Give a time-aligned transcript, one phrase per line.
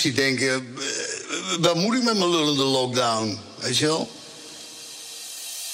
[0.00, 0.76] thuis die denken...
[0.78, 3.38] Eh, waar moet ik met mijn lullende lockdown?
[3.58, 4.10] Weet je wel?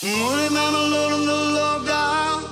[0.01, 2.45] Moet ik met mijn lullende lockdown?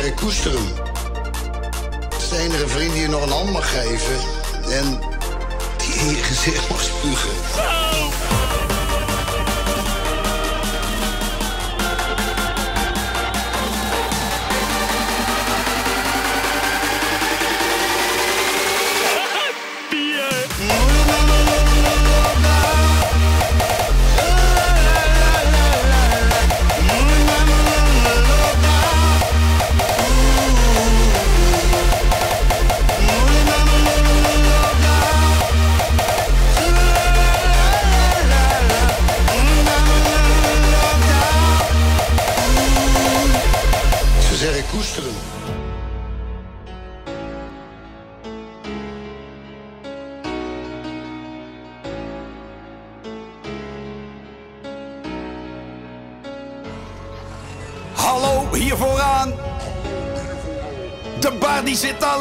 [0.00, 0.66] Ik koester hem.
[2.10, 4.16] Het de enige vriend die je nog een hand mag geven.
[4.70, 5.00] En
[5.76, 7.30] die in je gezicht mag spugen.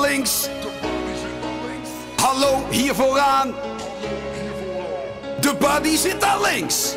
[0.01, 0.49] Links.
[2.15, 3.53] Hallo, hier vooraan.
[5.39, 6.95] De die zit daar links.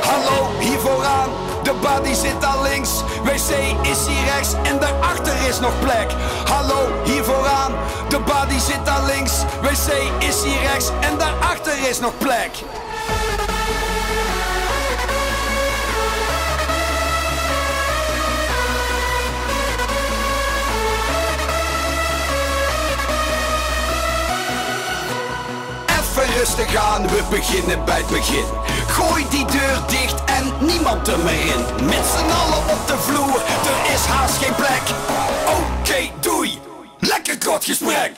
[0.00, 1.28] Hallo, hier vooraan.
[1.62, 2.90] De die zit daar links.
[3.24, 3.50] WC
[3.82, 6.10] is hier rechts en daarachter is nog plek.
[6.48, 7.72] Hallo, hier vooraan.
[8.08, 8.18] De
[8.48, 9.32] die zit daar links.
[9.62, 12.50] WC is hier rechts en daarachter is nog plek.
[26.16, 28.44] Even rustig aan, we beginnen bij het begin.
[28.86, 31.84] Gooi die deur dicht en niemand er meer in.
[31.84, 34.82] Met z'n allen op de vloer, er is haast geen plek.
[35.46, 36.58] Oké, doei.
[36.98, 38.12] Lekker kort gesprek.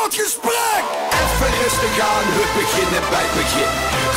[0.00, 0.84] Kort gesprek!
[1.20, 3.70] Even rustig aan, we beginnen bij het begin.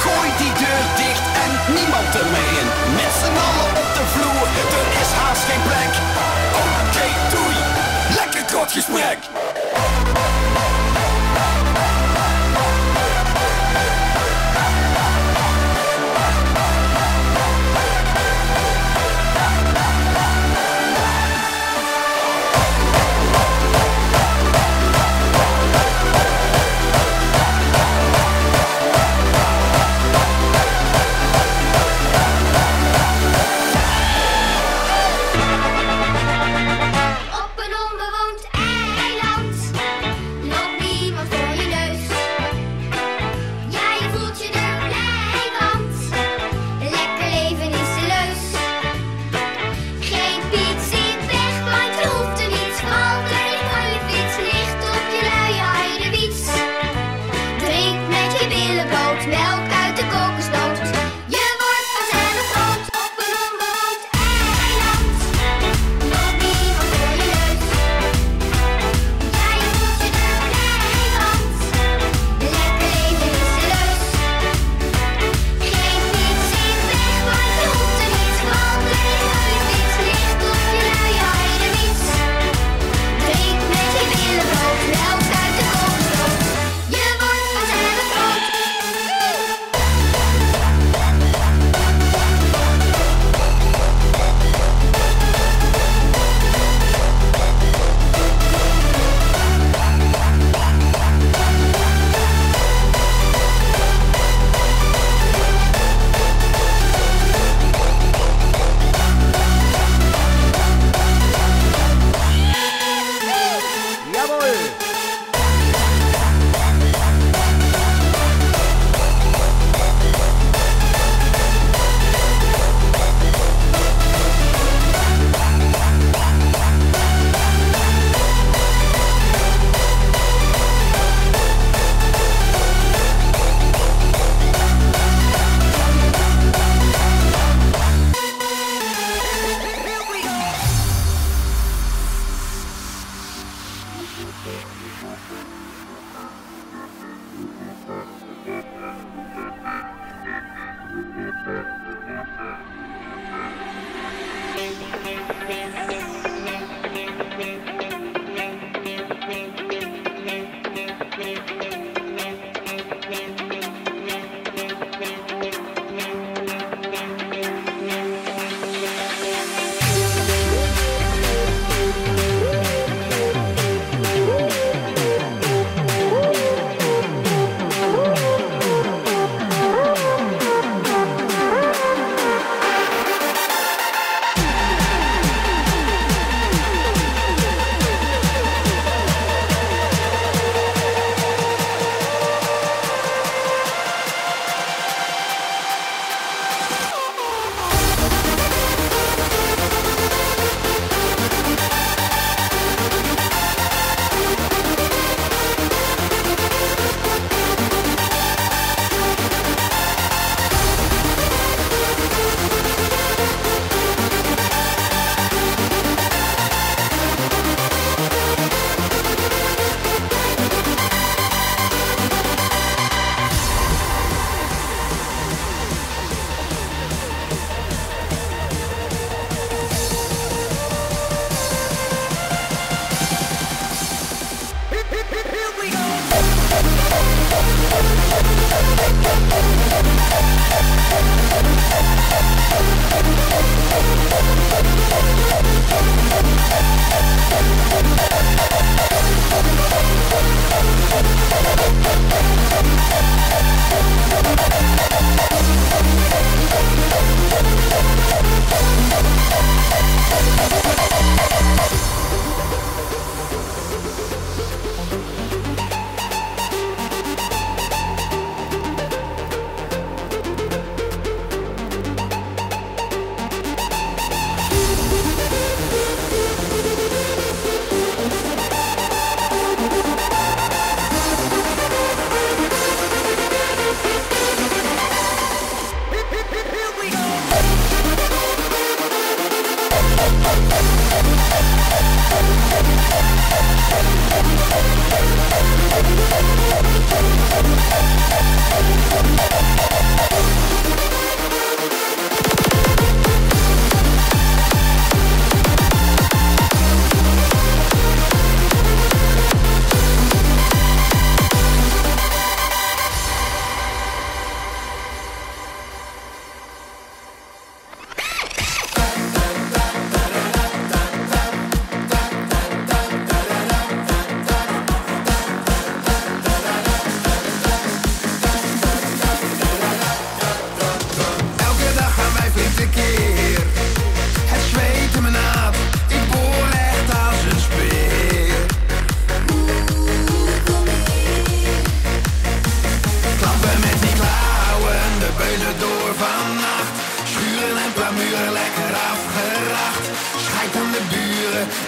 [0.04, 2.70] Gooi die deur dicht en niemand er meer in.
[3.00, 4.48] Met z'n allen op de vloer,
[4.80, 5.94] er is haast geen plek.
[6.64, 7.58] Oké, doei!
[8.18, 9.20] Lekker kort gesprek!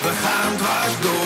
[0.03, 1.25] We gaan dwars door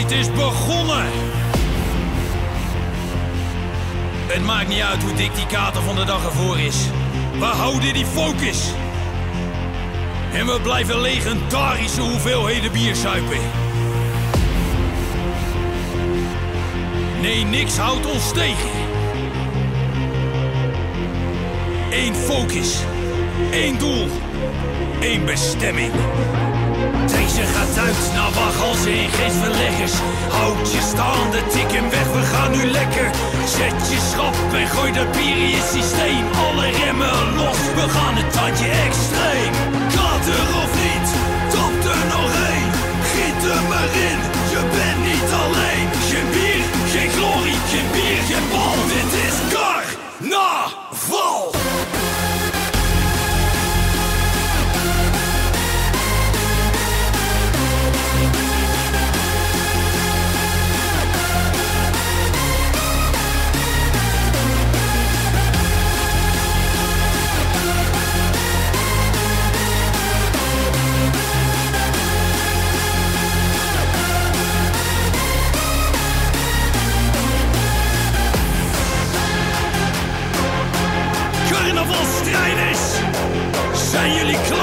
[0.00, 1.06] onsterfelijkheid is begonnen.
[4.26, 6.76] Het maakt niet uit hoe dik die kater van de dag ervoor is.
[7.38, 8.68] We houden die focus.
[10.32, 13.38] En we blijven legendarische hoeveelheden bier zuipen.
[17.20, 18.70] Nee, niks houdt ons tegen.
[21.90, 22.78] Eén focus.
[23.52, 24.08] Één doel.
[25.00, 25.92] Één bestemming.
[27.06, 29.94] Deze gaat uit naar waghalzen en geestverleggers.
[30.36, 33.08] Houd je staande, tik hem weg, we gaan nu lekker.
[33.56, 36.24] Zet je schrap en gooi dat bier in je systeem.
[36.44, 39.52] Alle remmen los, we gaan het tandje extreem.
[39.96, 41.08] Kater of niet,
[41.52, 42.70] tap er nog één.
[43.10, 44.18] Giet er maar in,
[44.52, 45.86] je bent niet alleen.
[46.10, 48.76] Geen bier, geen glorie, geen bier, geen bal.
[48.94, 51.38] Dit is carnaval.
[84.18, 84.59] unique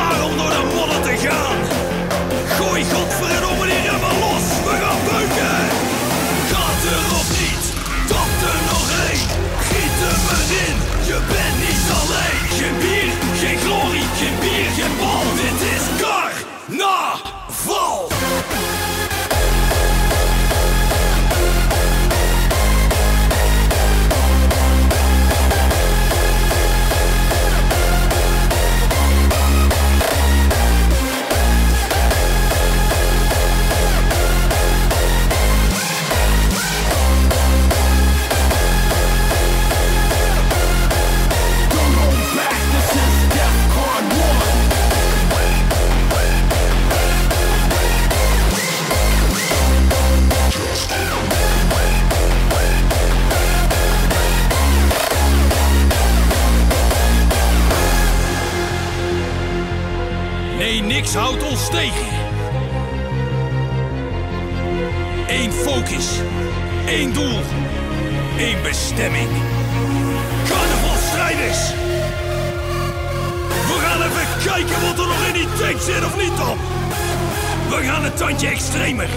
[78.67, 79.10] extremer.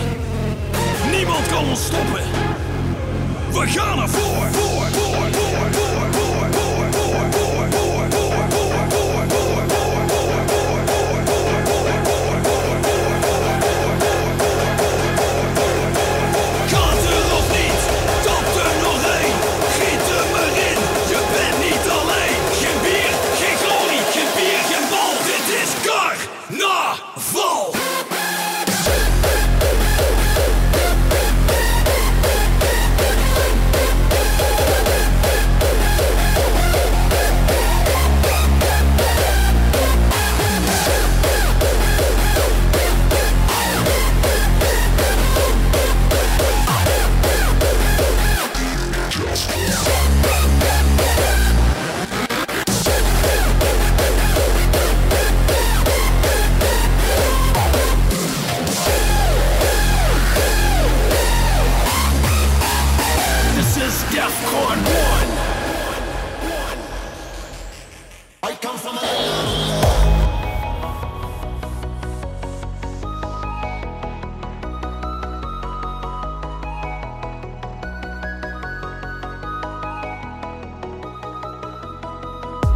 [1.10, 2.22] Niemand kan ons stoppen.
[3.52, 4.46] We gaan ervoor.
[4.52, 6.29] Voor, voor, voor, voor, voor, voor,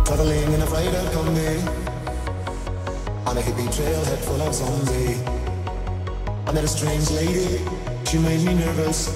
[0.05, 1.51] Traveling in a freighter combi
[3.27, 5.17] On a hippie trailhead full of zombie
[6.47, 7.65] I met a strange lady,
[8.05, 9.09] she made me nervous.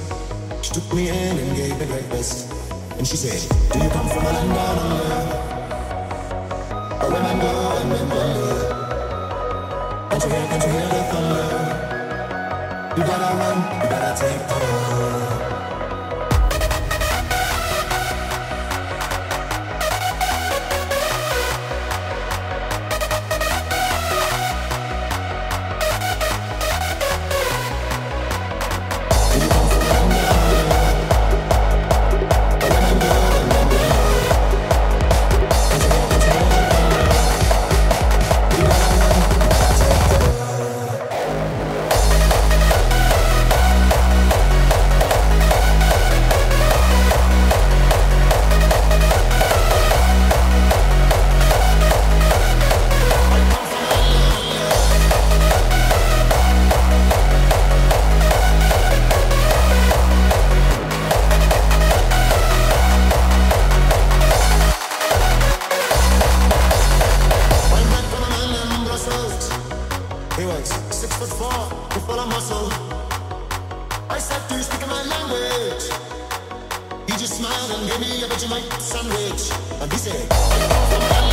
[0.63, 2.51] She took me in and gave me breakfast.
[2.97, 3.39] And she said,
[3.71, 5.38] do you come from a land down under?
[72.19, 72.69] Full of muscle.
[74.11, 74.19] I
[74.87, 75.85] my language?
[77.07, 79.51] He just smiled and gave me a Vegemite sandwich.
[79.81, 81.28] And he said,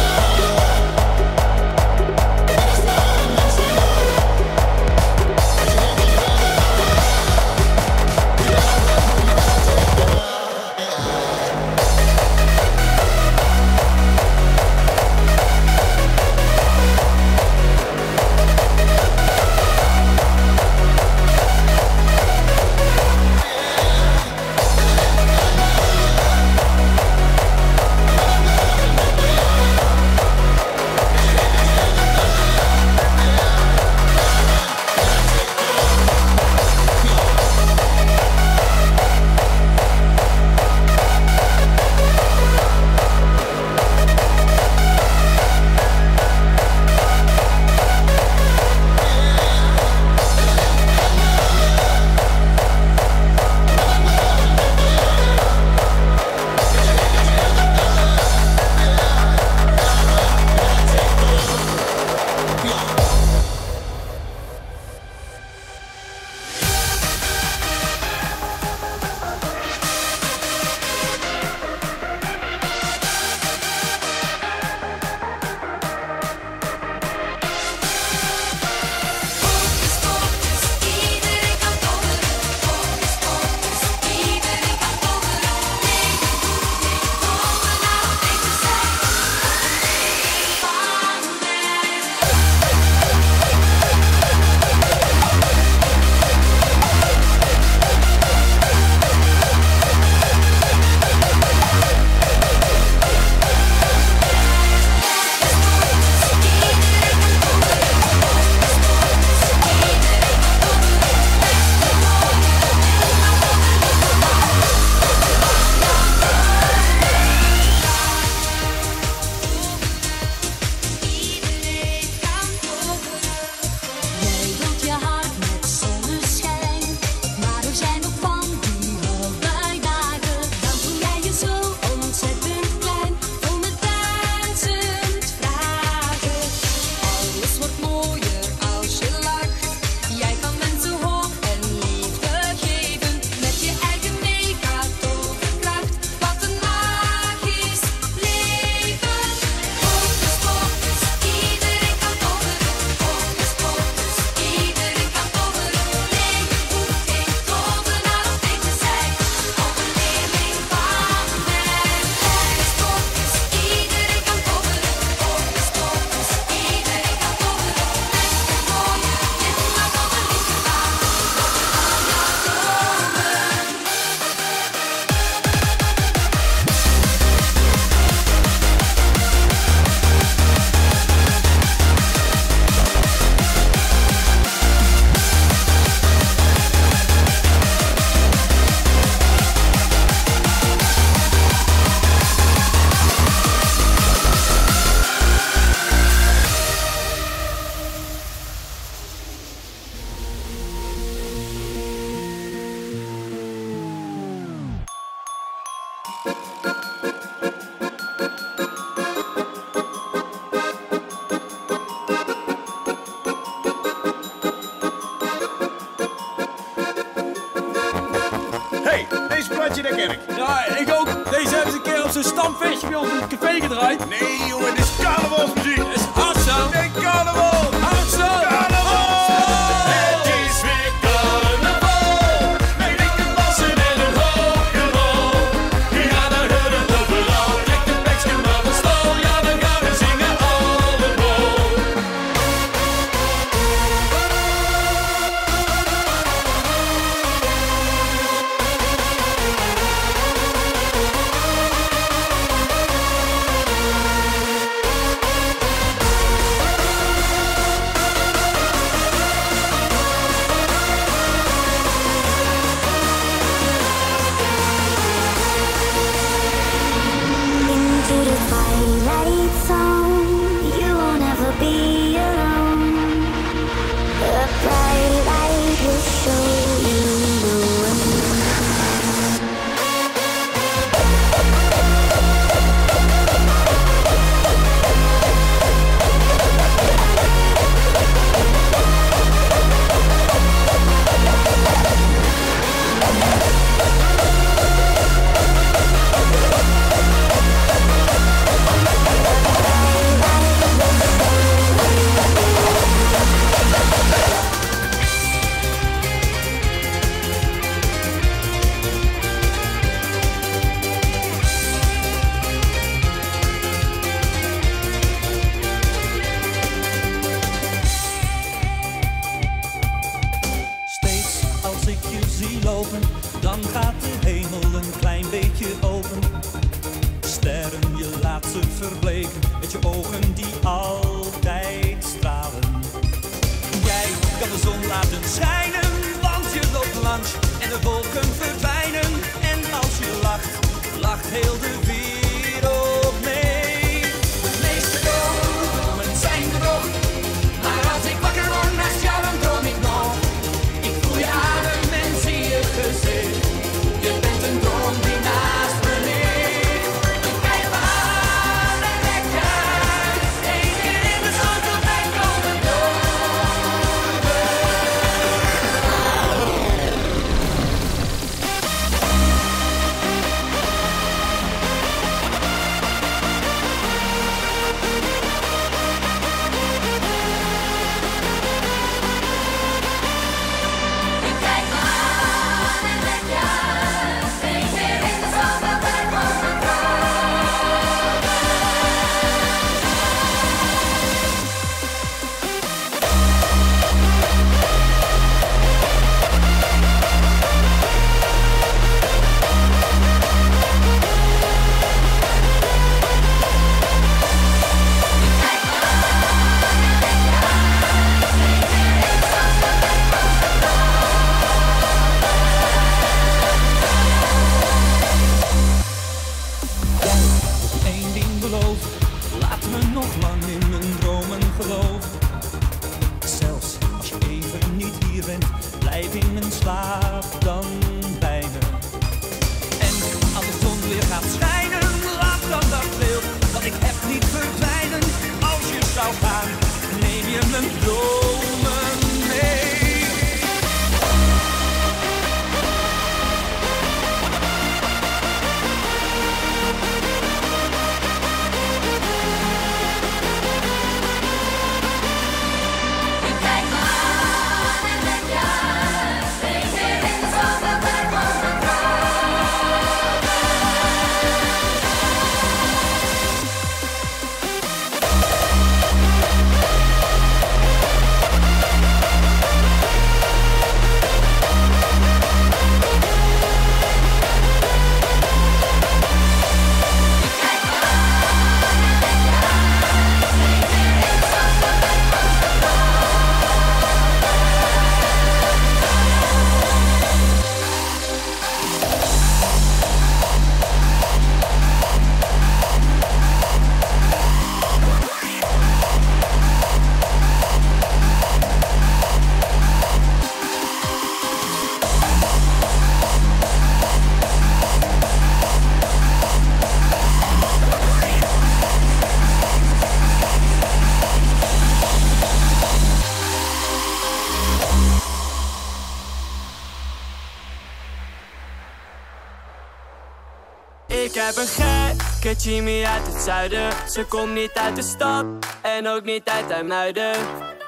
[522.46, 523.72] Jimmy uit het zuiden.
[523.90, 525.26] Ze komt niet uit de stad
[525.62, 527.12] en ook niet uit IJmuiden.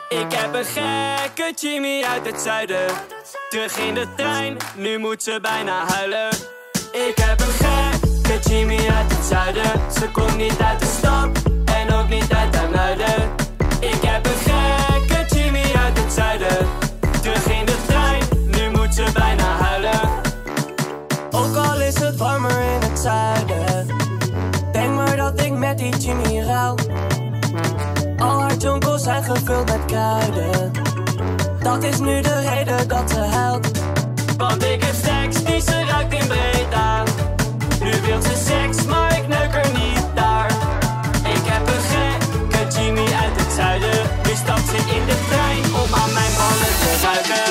[0.09, 2.85] Ik heb een gekke Jimmy uit het zuiden.
[3.49, 6.29] Terug in de trein, nu moet ze bijna huilen.
[6.91, 9.91] Ik heb een gekke Jimmy uit het zuiden.
[9.99, 11.29] Ze komt niet uit de stad
[11.65, 13.35] en ook niet uit IJmuiden.
[13.79, 16.67] Ik heb een gekke Jimmy uit het zuiden.
[17.21, 20.09] Terug in de trein, nu moet ze bijna huilen.
[21.31, 23.56] Ook al is het warmer in het zuiden.
[25.75, 26.75] Die Jimmy rouw.
[28.17, 30.71] Al haar jonkels zijn gevuld met kruiden.
[31.59, 33.71] Dat is nu de reden dat ze huilt.
[34.37, 37.03] Want ik heb seks die ze ruikt in Breda.
[37.79, 40.51] Nu wil ze seks, maar ik neuk er niet daar.
[41.23, 44.09] Ik heb een gekke Jimmy uit het zuiden.
[44.23, 47.46] Nu stapt ze in de trein om aan mijn ballen te ruiken.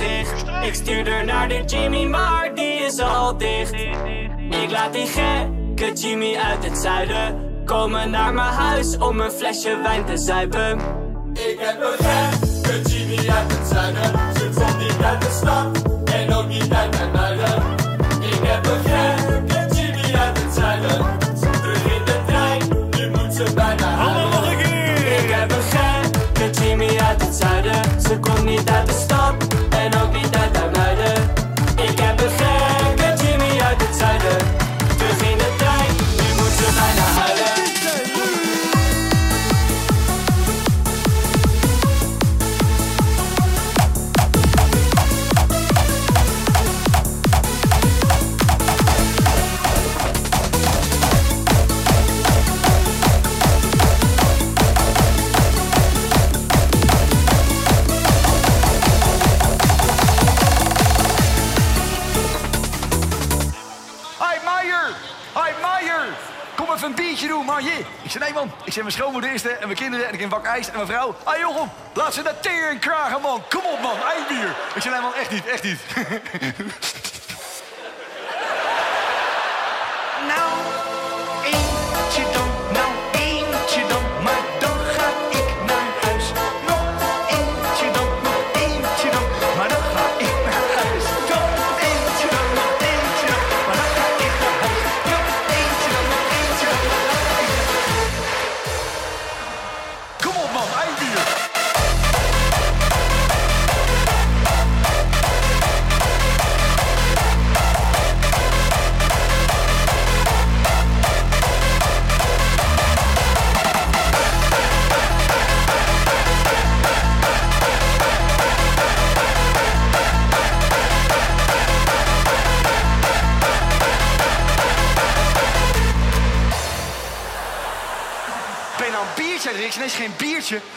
[0.00, 0.64] Op.
[0.64, 3.72] Ik stuur er naar de Jimmy, maar die is al dicht.
[4.50, 9.80] Ik laat die gekke Jimmy uit het zuiden komen naar mijn huis om een flesje
[9.82, 10.78] wijn te zuipen.
[11.32, 14.34] Ik heb een gekke Jimmy uit het zuiden.
[14.34, 15.77] Ze komt niet uit de stad
[70.66, 71.14] en en vrouw.
[71.26, 73.42] Hi Jochem, laat ze naar tering kragen, man.
[73.48, 74.56] Kom op, man, eindbier.
[74.74, 75.80] Ik zei, nee man, echt niet, echt niet.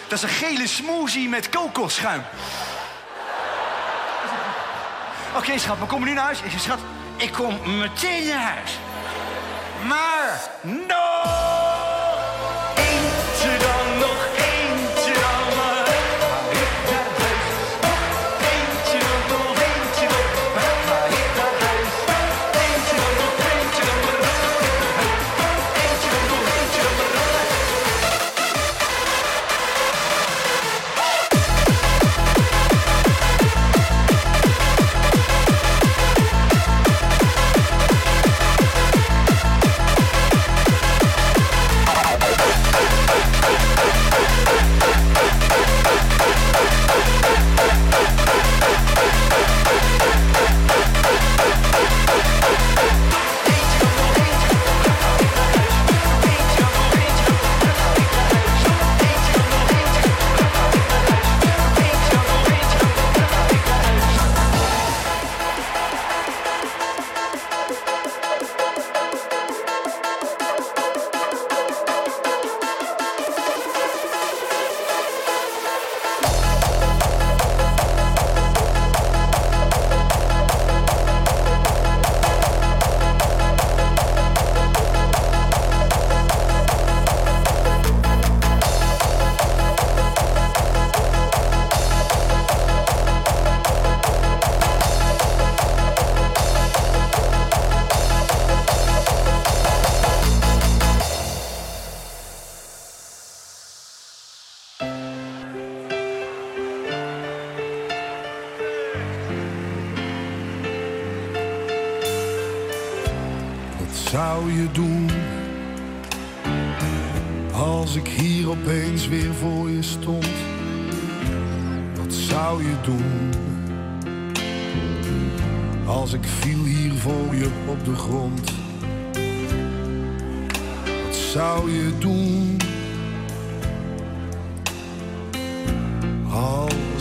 [0.08, 2.24] Dat is een gele smoothie met kokosschuim.
[5.36, 6.42] Oké, schat, maar kom je nu naar huis?
[6.42, 6.80] Ik zeg, schat,
[7.16, 8.72] ik kom meteen naar huis.
[9.88, 10.50] Maar
[10.88, 11.01] nog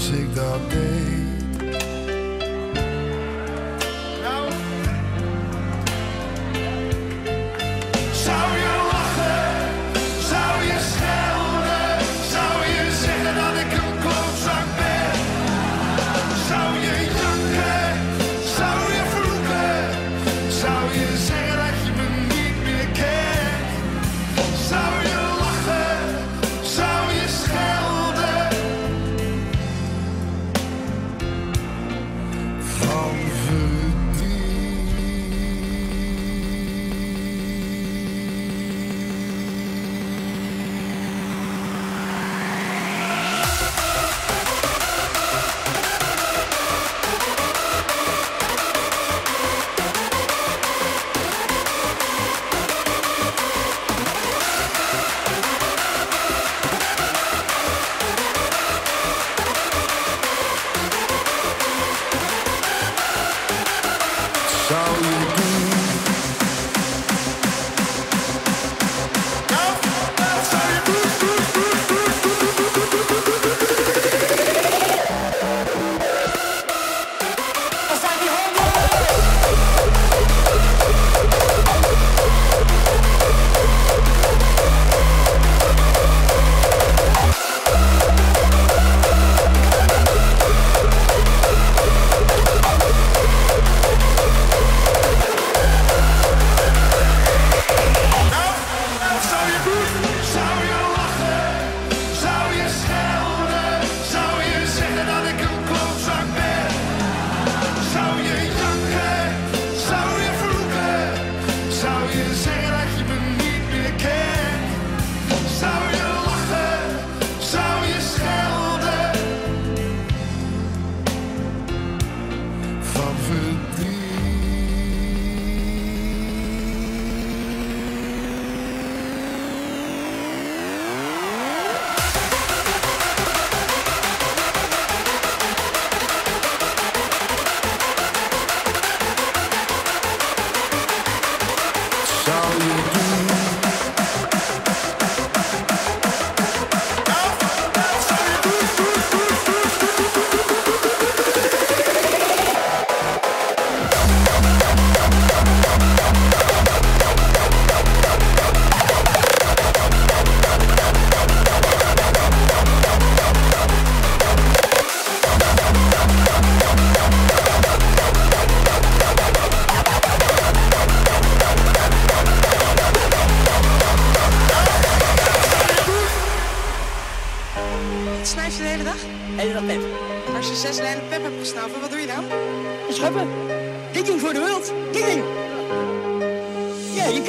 [0.00, 0.60] als ik dat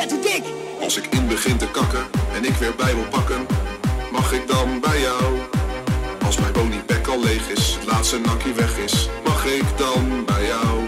[0.07, 0.43] Dik.
[0.81, 3.45] Als ik in begin te kakken en ik weer bij wil pakken,
[4.11, 5.23] mag ik dan bij jou?
[6.25, 10.45] Als mijn ponypack al leeg is, het laatste nakje weg is, mag ik dan bij
[10.45, 10.79] jou?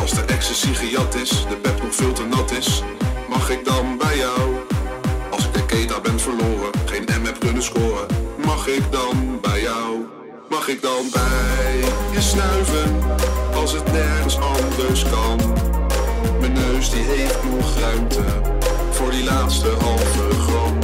[0.00, 2.82] Als de ecstasy gejat is, de pep nog veel te nat is,
[3.28, 4.56] mag ik dan bij jou?
[5.30, 8.06] Als ik de keta ben verloren, geen M heb kunnen scoren,
[8.44, 10.06] mag ik dan bij jou?
[10.48, 13.02] Mag ik dan bij je snuiven,
[13.54, 15.40] als het nergens anders kan?
[16.82, 18.22] Neus die heeft nog ruimte
[18.90, 20.78] voor die laatste halve gram.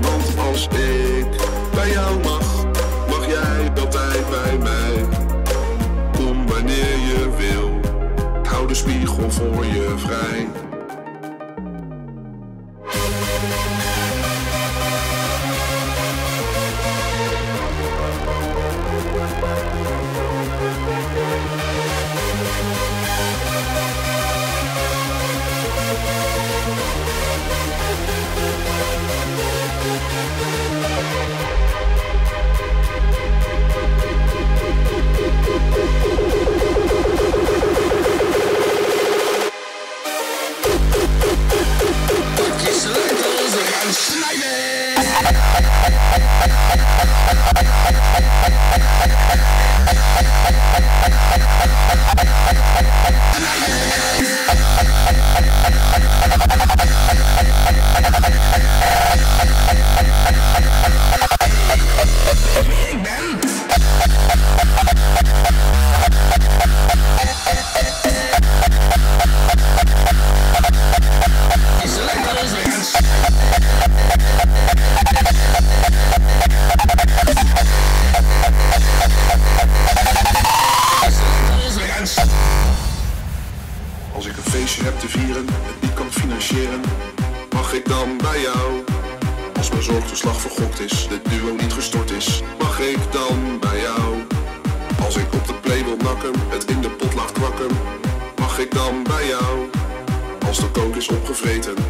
[0.00, 1.26] Want als ik
[1.74, 2.66] bij jou mag,
[3.08, 5.04] mag jij altijd bij mij.
[6.12, 7.80] Kom wanneer je wil,
[8.42, 10.71] hou de spiegel voor je vrij.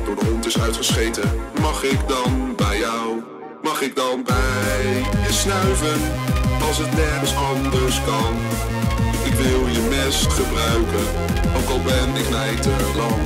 [0.04, 1.30] Door de hond is uitgescheten,
[1.60, 3.22] mag ik dan bij jou?
[3.62, 4.86] Mag ik dan bij
[5.26, 6.00] je snuiven,
[6.68, 8.34] als het nergens anders kan?
[9.24, 11.06] Ik wil je mest gebruiken,
[11.56, 12.28] ook al ben ik
[12.96, 13.20] lang.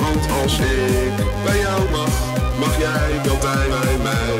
[0.00, 1.14] Want als ik
[1.44, 2.14] bij jou mag,
[2.58, 4.34] mag jij altijd bij mij.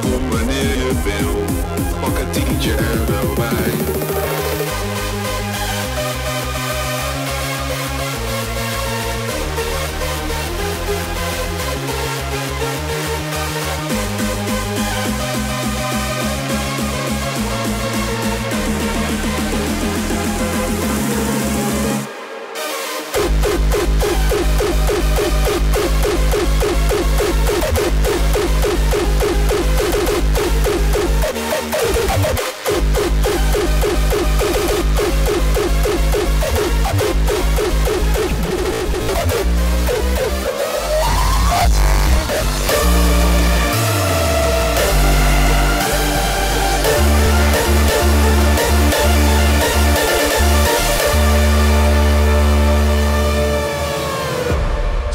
[0.00, 1.34] Kom wanneer je wil,
[2.00, 4.15] pak een tientje er wel bij.